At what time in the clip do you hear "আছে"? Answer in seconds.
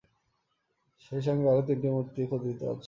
2.63-2.79